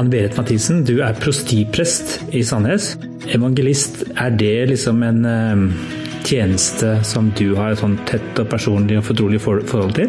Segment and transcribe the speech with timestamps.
[0.00, 2.94] Anne Berit Mathisen, du er prostiprest i Sandnes.
[3.28, 5.64] Evangelist, er det liksom en eh,
[6.24, 10.08] tjeneste som du har et sånn tett og personlig og fortrolig forhold til?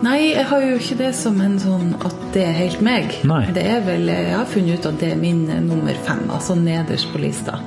[0.00, 3.18] Nei, jeg har jo ikke det som en sånn at det er helt meg.
[3.28, 3.42] Nei.
[3.52, 7.12] Det er vel, Jeg har funnet ut at det er min nummer fem, altså nederst
[7.12, 7.58] på lista.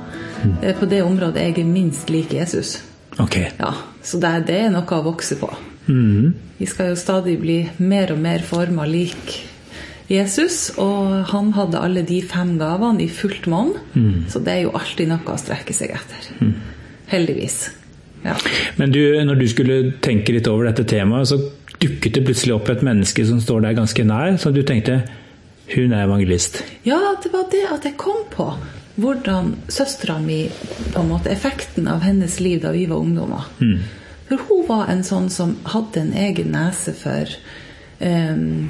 [0.42, 0.58] Mm.
[0.80, 2.80] På det området jeg er minst lik Jesus.
[3.22, 3.38] Ok.
[3.60, 3.70] Ja,
[4.02, 5.52] Så det, er, det er noe å vokse på.
[5.86, 6.34] Mm.
[6.58, 9.51] Vi skal jo stadig bli mer og mer forma lik
[10.12, 13.72] Jesus, og han hadde alle de fem gavene i fullt monn.
[13.94, 14.26] Mm.
[14.32, 16.28] Så det er jo alltid noe å strekke seg etter.
[17.12, 17.62] Heldigvis.
[18.22, 18.36] Ja.
[18.78, 21.40] Men du, når du skulle tenke litt over dette temaet, så
[21.82, 25.00] dukket det plutselig opp et menneske som står deg ganske nær, så du tenkte
[25.72, 26.60] hun er evangelist?
[26.86, 28.52] Ja, det var det at jeg kom på
[29.00, 30.44] hvordan søstera mi
[30.92, 33.48] på en måte, Effekten av hennes liv da vi var ungdommer.
[33.62, 33.78] Mm.
[34.28, 37.32] For hun var en sånn som hadde en egen nese for
[38.00, 38.68] um,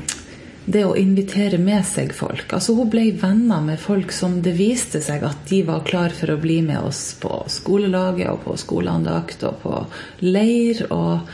[0.64, 2.52] det å invitere med seg folk.
[2.54, 6.30] Altså Hun ble venner med folk som det viste seg at de var klar for
[6.30, 9.80] å bli med oss på skolelaget og på skoleandakt og på
[10.26, 10.86] leir.
[10.90, 11.32] og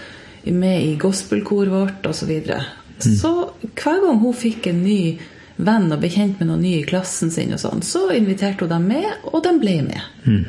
[0.52, 2.18] med i gospelkoret vårt osv.
[2.20, 2.64] Så, videre.
[3.04, 3.16] mm.
[3.16, 5.18] så hver gang hun fikk en ny
[5.56, 8.72] venn og ble kjent med noen nye i klassen sin, og sånn, så inviterte hun
[8.72, 10.04] dem med, og de ble med.
[10.24, 10.44] Mm.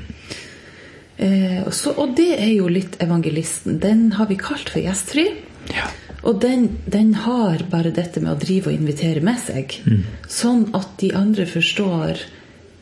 [1.17, 3.79] Eh, så, og det er jo litt evangelisten.
[3.81, 5.25] Den har vi kalt for gjestfri.
[5.73, 5.89] Ja.
[6.27, 9.77] Og den, den, har bare dette med å drive og invitere med seg.
[9.87, 10.03] Mm.
[10.27, 12.25] Sånn at de andre forstår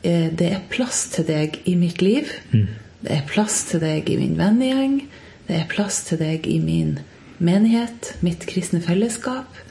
[0.02, 2.32] eh, det er plass til deg i mitt liv.
[2.52, 2.66] Mm.
[3.04, 4.98] Det er plass til deg i min vennegjeng.
[5.48, 6.98] Det er plass til deg i min
[7.38, 9.62] menighet, mitt kristne fellesskap.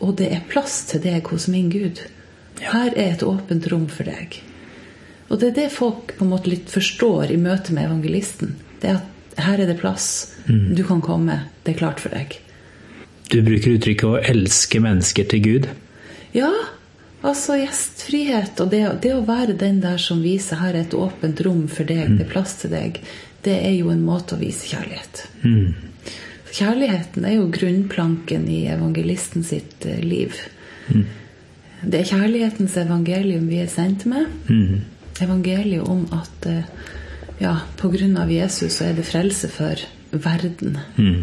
[0.00, 2.00] Og det er plass til deg hos min Gud.
[2.60, 4.40] Her er et åpent rom for deg.
[5.30, 8.56] Og det er det folk på en måte litt forstår i møte med evangelisten.
[8.80, 10.32] Det er at her er det plass.
[10.48, 10.72] Mm.
[10.76, 11.44] Du kan komme.
[11.62, 12.40] Det er klart for deg.
[13.30, 15.68] Du bruker uttrykket 'å elske mennesker til Gud'.
[16.34, 16.50] Ja,
[17.22, 21.40] altså gjestfrihet og det, det, å være den der som viser her er et åpent
[21.46, 22.16] rom for deg, mm.
[22.18, 23.00] det er plass til deg
[23.42, 25.24] det er jo en måte å vise kjærlighet.
[25.44, 25.72] Mm.
[26.50, 30.36] Kjærligheten er jo grunnplanken i evangelisten sitt eh, liv.
[30.90, 31.04] Mm.
[31.80, 34.28] Det er kjærlighetens evangelium vi er sendt med.
[34.50, 34.82] Mm.
[35.24, 36.66] Evangeliet om at eh,
[37.40, 38.26] ja, pga.
[38.28, 39.80] Jesus så er det frelse for
[40.10, 40.76] verden.
[40.98, 41.22] Mm.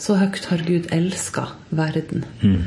[0.00, 2.24] Så høyt har Gud elska verden.
[2.40, 2.62] Mm.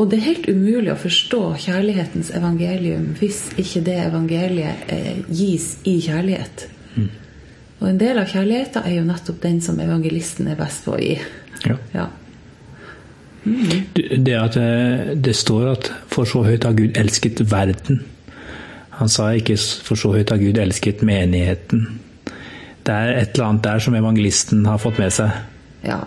[0.00, 5.74] Og det er helt umulig å forstå kjærlighetens evangelium hvis ikke det evangeliet eh, gis
[5.84, 6.64] i kjærlighet.
[6.94, 7.10] Mm.
[7.80, 11.00] Og en del av kjærligheten er jo nettopp den som evangelisten er best på å
[11.00, 11.18] gi.
[11.66, 11.76] Ja.
[11.92, 12.06] ja.
[13.44, 14.22] Mm.
[14.24, 18.00] Det at eh, det står at 'for så høyt har Gud elsket verden'.
[19.00, 21.86] Han sa ikke 'for så høyt har Gud elsket menigheten'.
[22.86, 25.30] Det er et eller annet der som evangelisten har fått med seg.
[25.84, 26.00] Ja.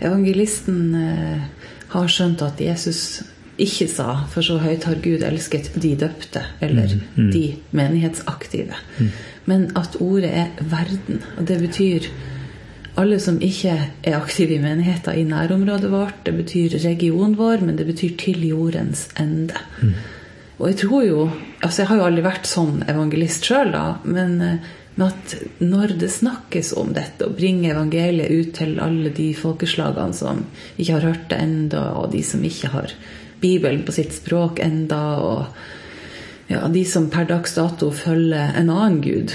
[0.00, 1.46] Evangelisten eh,
[1.94, 3.22] har skjønt at Jesus
[3.58, 7.32] ikke sa 'for så høyt har Gud elsket de døpte', eller mm, mm.
[7.32, 8.74] de menighetsaktive.
[8.98, 9.10] Mm.
[9.44, 11.22] Men at ordet er verden.
[11.38, 12.08] Og det betyr
[12.96, 16.14] alle som ikke er aktive i menigheter i nærområdet vårt.
[16.26, 19.54] Det betyr regionen vår, men det betyr til jordens ende.
[20.58, 21.20] Og jeg tror jo
[21.64, 23.84] altså Jeg har jo aldri vært sånn evangelist sjøl, da.
[24.04, 24.34] Men,
[24.94, 25.34] men at
[25.64, 30.44] når det snakkes om dette, å bringe evangeliet ut til alle de folkeslagene som
[30.76, 32.92] ikke har hørt det enda, og de som ikke har
[33.40, 39.00] Bibelen på sitt språk enda, og ja, de som per dags dato følger en annen
[39.04, 39.32] gud,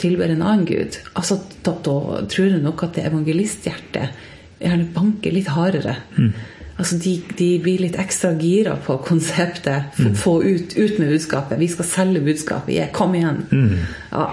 [0.00, 4.26] tilber en annen gud, altså, da, da tror jeg nok at det evangelisthjertet
[4.60, 5.96] gjerne banker litt hardere.
[6.18, 6.34] Mm.
[6.80, 9.90] Altså, de, de, blir litt ekstra gira på konseptet.
[9.98, 10.14] Få, mm.
[10.16, 11.60] få ut, ut, med budskapet.
[11.60, 12.72] Vi skal selge budskapet.
[12.72, 13.42] Yeah, kom igjen.
[13.52, 13.74] Mm.
[14.14, 14.30] Ja.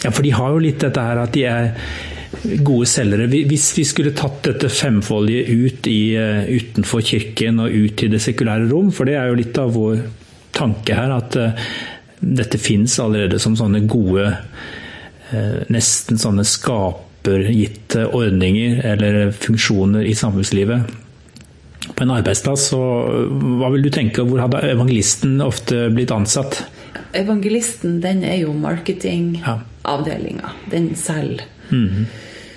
[0.00, 1.68] ja, for de har jo litt dette her at de er
[2.64, 3.28] gode selgere.
[3.28, 8.22] Hvis vi skulle tatt dette femfoldige ut i, uh, utenfor kirken og ut til det
[8.24, 10.00] sekulære rom, for det er jo litt av vår
[10.56, 11.68] tanke her at uh,
[12.22, 20.98] dette fins allerede som sånne gode, uh, nesten sånne skapergitte ordninger eller funksjoner i samfunnslivet.
[21.96, 22.80] På en arbeidsplass, så
[23.58, 26.62] hva vil du tenke, hvor hadde evangelisten ofte blitt ansatt?
[27.16, 30.52] Evangelisten den er jo marketingavdelinga.
[30.52, 30.70] Ja.
[30.72, 31.44] Den selger.
[31.72, 32.06] Mm.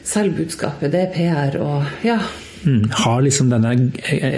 [0.05, 0.93] Selger budskapet.
[0.93, 2.19] Det er PR og ja,
[2.65, 3.75] Mm, har liksom denne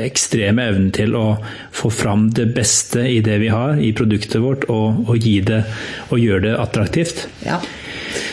[0.03, 1.37] ekstreme evnen til å
[1.71, 5.61] få fram det beste i det vi har, i produktet vårt, og, og gi det
[6.09, 7.23] og gjøre det attraktivt.
[7.45, 7.61] Ja.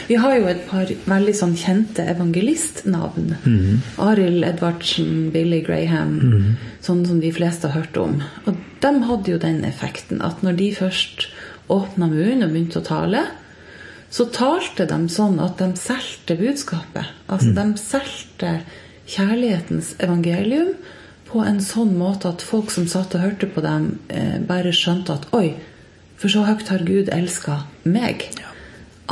[0.09, 3.31] Vi har jo et par veldig sånn kjente evangelistnavn.
[3.45, 3.83] Mm.
[4.05, 6.51] Arild Edvardsen, Billy Graham, mm.
[6.85, 8.19] sånn som de fleste har hørt om.
[8.47, 11.29] Og de hadde jo den effekten at når de først
[11.73, 13.25] åpna munnen og begynte å tale,
[14.15, 17.09] så talte de sånn at de solgte budskapet.
[17.27, 17.55] Altså Mm.
[17.57, 18.61] de solgte
[19.09, 20.75] kjærlighetens evangelium
[21.31, 25.13] på en sånn måte at folk som satt og hørte på dem, eh, bare skjønte
[25.13, 25.55] at oi,
[26.17, 28.23] For så høyt har Gud elska meg.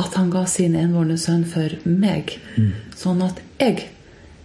[0.01, 2.39] At han ga sin envårende sønn for meg.
[2.97, 3.91] Sånn at jeg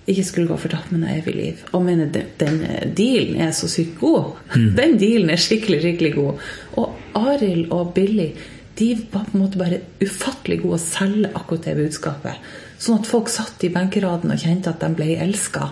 [0.07, 1.63] ikke skulle gå fortapt, men evig liv.
[1.75, 4.37] Og mener, den, den dealen er så sykt god.
[4.55, 6.45] Den dealen er skikkelig, skikkelig god.
[6.79, 8.31] Og Arild og Billy
[8.77, 12.49] de var på en måte bare ufattelig gode å selge akkurat det budskapet.
[12.77, 15.71] Sånn at folk satt i benkeraden og kjente at de ble elska.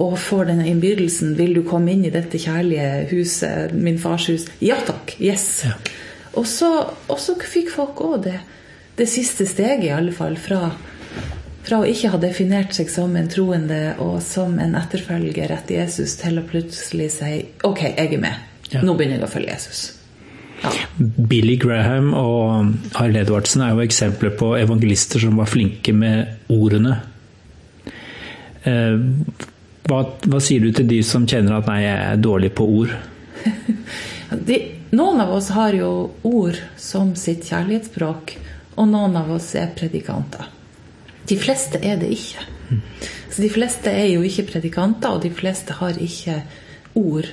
[0.00, 4.48] Og får denne innbydelsen 'Vil du komme inn i dette kjærlige huset, min fars hus?'
[4.60, 5.20] Ja takk.
[5.20, 5.64] Yes.
[5.64, 5.76] Ja.
[6.32, 6.70] Og, så,
[7.08, 8.40] og så fikk folk òg det,
[8.96, 10.70] det siste steget, i alle fall, fra,
[11.66, 16.16] fra å ikke ha definert seg som en troende og som en etterfølger etter Jesus,
[16.20, 17.32] til å plutselig si
[17.64, 18.34] 'Ok, jeg er med.
[18.70, 18.82] Ja.
[18.82, 19.96] Nå begynner jeg å følge Jesus'.
[20.62, 20.70] Ja.
[21.00, 26.98] Billy Graham og Harl Edvardsen er jo eksempler på evangelister som var flinke med ordene.
[28.68, 28.98] Eh,
[29.88, 32.96] hva, hva sier du til de som kjenner at 'nei, jeg er dårlig på ord'?
[34.46, 34.56] De,
[34.94, 38.36] noen av oss har jo ord som sitt kjærlighetsspråk,
[38.80, 40.48] og noen av oss er predikanter.
[41.28, 42.46] De fleste er det ikke.
[43.30, 46.40] Så de fleste er jo ikke predikanter, og de fleste har ikke
[46.98, 47.28] ord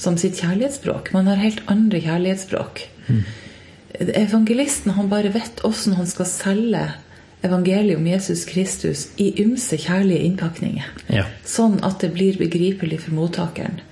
[0.00, 1.12] som sitt kjærlighetsspråk.
[1.14, 2.84] Man har helt andre kjærlighetsspråk.
[3.94, 6.84] Evangelisten han bare vet åssen han skal selge
[7.44, 10.86] evangeliet om Jesus Kristus i ymse kjærlige innpakninger.
[11.12, 11.26] Ja.
[11.46, 13.82] Sånn at det blir begripelig for mottakeren.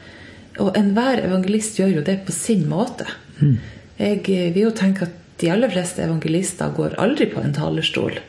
[0.60, 3.06] Og enhver evangelist gjør jo det på sin måte.
[3.98, 8.20] Jeg vil jo tenke at de aller fleste evangelister går aldri på en talerstol.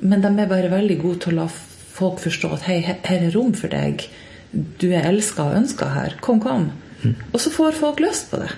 [0.00, 1.48] Men de er bare veldig gode til å la
[1.98, 4.06] folk forstå at hei, her er rom for deg.
[4.52, 6.16] Du er elska og ønska her.
[6.24, 6.70] Kom, kom.
[7.32, 8.48] Og så får folk lyst på det.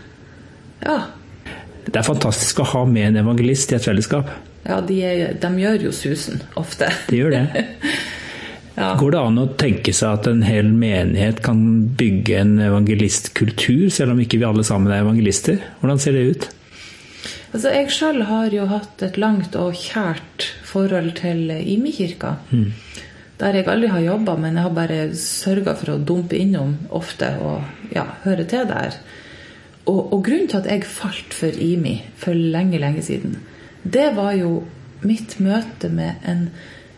[0.85, 1.01] Ja.
[1.89, 4.31] Det er fantastisk å ha med en evangelist i et fellesskap.
[4.69, 6.93] Ja, de, er, de gjør jo susen ofte.
[7.11, 7.67] De gjør det.
[8.79, 8.95] Ja.
[8.97, 11.59] Går det an å tenke seg at en hel menighet kan
[11.99, 15.59] bygge en evangelistkultur, selv om ikke vi alle sammen er evangelister?
[15.83, 16.47] Hvordan ser det ut?
[17.51, 22.37] Altså, jeg sjøl har jo hatt et langt og kjært forhold til Imi-kirka.
[23.41, 27.33] Der jeg aldri har jobba, men jeg har bare sørga for å dumpe innom ofte
[27.41, 28.99] og ja, høre til der.
[29.87, 33.39] Og, og grunnen til at jeg falt for Imi for lenge, lenge siden,
[33.83, 34.61] det var jo
[35.03, 36.51] mitt møte med en,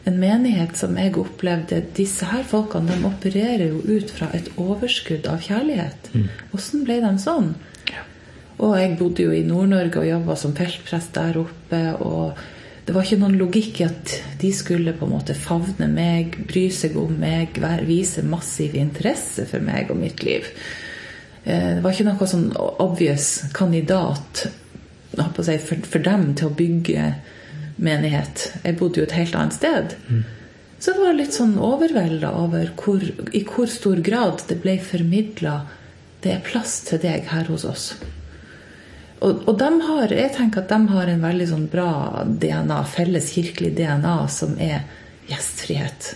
[0.04, 5.30] en menighet som jeg opplevde Disse her folkene de opererer jo ut fra et overskudd
[5.30, 6.10] av kjærlighet.
[6.52, 7.54] Åssen ble de sånn?
[8.62, 11.82] Og jeg bodde jo i Nord-Norge og jobba som feltprest der oppe.
[11.98, 12.38] og
[12.82, 16.64] det var ikke noen logikk i at de skulle på en måte favne meg, bry
[16.74, 20.48] seg om meg, vise massiv interesse for meg og mitt liv.
[21.44, 24.46] Eh, Det var ikke noe sånn obvious kandidat
[25.14, 27.14] si, for, for dem til å bygge
[27.82, 28.48] menighet.
[28.64, 29.94] Jeg bodde jo et helt annet sted.
[30.82, 35.60] Så jeg var litt sånn overvelda over hvor, i hvor stor grad det ble formidla
[36.22, 37.92] det er plass til deg her hos oss.
[39.22, 43.70] Og, og har, jeg tenker at de har en veldig sånn bra DNA, felles kirkelig
[43.78, 44.82] DNA, som er
[45.30, 46.08] gjestfrihet.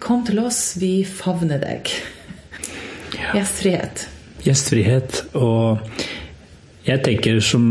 [0.00, 1.92] Kom til oss, vi favner deg.
[3.34, 4.06] Gjestfrihet.
[4.44, 5.20] Gjestfrihet.
[5.36, 5.84] Og
[6.84, 7.64] jeg tenker som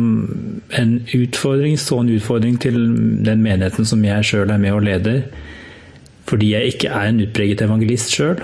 [0.78, 2.78] en utfordring, stående utfordring til
[3.26, 5.24] den menigheten som jeg sjøl er med og leder,
[6.30, 8.40] fordi jeg ikke er en utpreget evangelist sjøl,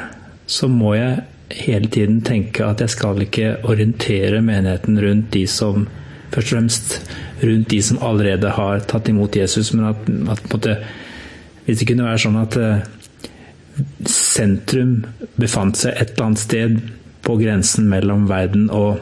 [0.50, 1.22] så må jeg
[1.54, 5.88] hele tiden tenke at jeg skal ikke orientere menigheten rundt de som
[6.30, 6.92] Først og fremst
[7.42, 10.76] rundt de som allerede har tatt imot Jesus, men at, at måte,
[11.66, 12.84] hvis det kunne være sånn at eh,
[14.06, 14.92] sentrum
[15.40, 16.76] befant seg et eller annet sted
[17.26, 19.02] på grensen mellom verden og,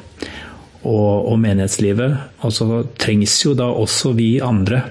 [0.83, 2.15] og, og menighetslivet,
[2.47, 4.85] og så trengs jo da også vi andre.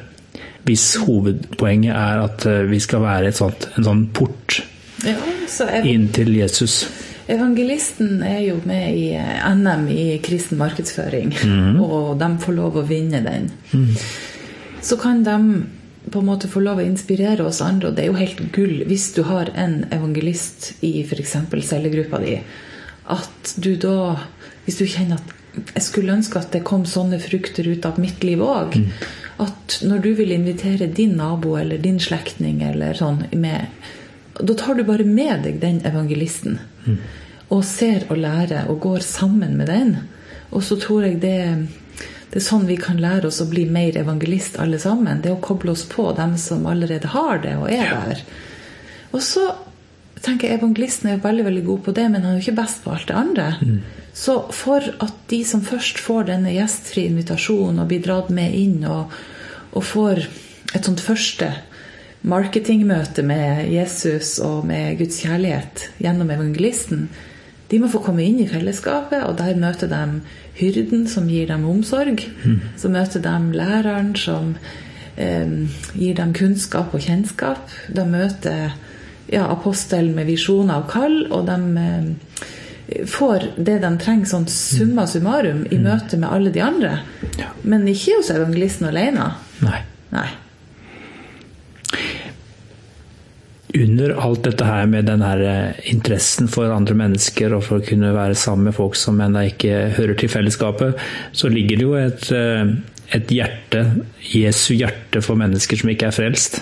[0.67, 4.61] Hvis hovedpoenget er at eh, vi skal være et sånt, en sånn port
[5.07, 5.17] Ja,
[5.87, 6.83] inn til Jesus.
[7.26, 11.33] Evangelisten er jo med i eh, NM i kristen markedsføring,
[11.83, 13.50] og de får lov å vinne den.
[14.83, 15.38] Så kan de
[16.06, 18.85] på en måte få lov å inspirere oss andre, og det er jo helt gull
[18.87, 21.35] hvis du har en evangelist i f.eks.
[21.66, 22.38] cellegruppa di,
[23.11, 24.16] at du da
[24.66, 25.37] Hvis du kjenner at
[25.76, 28.75] jeg skulle ønske at det kom sånne frukter ut av mitt liv òg.
[29.42, 33.68] At når du vil invitere din nabo eller din slektning eller sånn med
[34.40, 36.59] Da tar du bare med deg den evangelisten.
[37.49, 39.97] Og ser og lærer og går sammen med den.
[40.50, 41.40] Og så tror jeg det
[42.26, 45.23] det er sånn vi kan lære oss å bli mer evangelist alle sammen.
[45.23, 48.25] Det å koble oss på dem som allerede har det og er der.
[49.14, 49.47] Og så
[50.21, 52.83] tenker jeg Evangelisten er veldig veldig god på det, men han er jo ikke best
[52.85, 53.47] på alt det andre.
[54.16, 58.85] Så for at de som først får denne gjestfrie invitasjonen og blir dratt med inn
[58.85, 59.14] og,
[59.76, 60.25] og får
[60.75, 61.52] et sånt første
[62.23, 67.09] marketingmøte med Jesus og med Guds kjærlighet gjennom evangelisten,
[67.71, 70.21] De må få komme inn i fellesskapet, og der møter de
[70.55, 72.23] hyrden som gir dem omsorg.
[72.79, 74.55] Så møter de læreren som
[75.17, 77.67] eh, gir dem kunnskap og kjennskap.
[77.91, 78.77] De møter
[79.27, 85.09] ja, apostelen med visjoner og kall, og de eh, får det de trenger sånn summa
[85.11, 87.01] summarum i møte med alle de andre.
[87.67, 89.33] Men ikke hos evangelisten alene.
[89.67, 89.83] Nei.
[90.15, 90.29] Nei.
[93.76, 97.85] Under alt dette her med den her eh, interessen for andre mennesker og for å
[97.85, 101.02] kunne være sammen med folk som ennå ikke hører til fellesskapet,
[101.37, 102.73] så ligger det jo et, eh,
[103.18, 103.83] et hjerte,
[104.33, 106.61] Jesu hjerte for mennesker som ikke er frelst.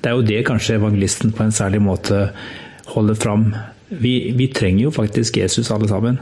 [0.00, 2.28] Det er jo det kanskje evangelisten på en særlig måte
[2.94, 3.50] holder fram.
[3.88, 6.20] Vi, vi trenger jo faktisk Jesus alle sammen.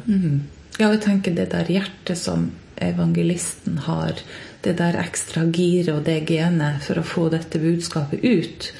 [0.78, 2.48] Ja, jeg tenker det der hjertet som
[2.82, 4.18] evangelisten har,
[4.62, 8.70] det der ekstra giret og det genet for å få dette budskapet ut,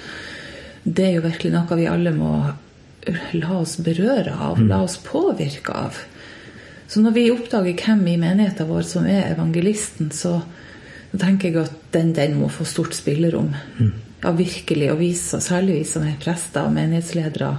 [0.88, 2.32] det er jo virkelig noe vi alle må
[3.36, 5.96] la oss berøre av, la oss påvirke av.
[6.88, 10.38] Så når vi oppdager hvem i menigheten vår som er evangelisten, så,
[11.12, 13.52] tenker jeg at den, den må få stort spillerom.
[14.22, 14.90] Ja, virkelig.
[14.92, 17.52] Og vise, særlig vi som er prester og menighetsledere,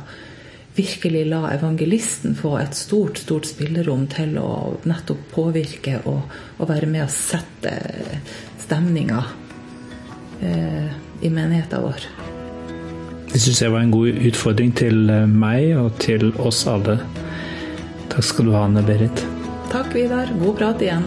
[0.80, 6.22] virkelig la evangelisten få et stort, stort spillerom til å nettopp påvirke og,
[6.58, 7.76] og være med å sette
[8.64, 9.22] stemninga
[10.46, 12.10] eh, i menigheten vår.
[13.30, 16.98] Det syns jeg var en god utfordring til eh, meg og til oss alle.
[18.10, 19.26] Takk skal du ha, Anne Berit.
[19.70, 20.32] Takk, Vidar.
[20.42, 21.06] God prat igjen.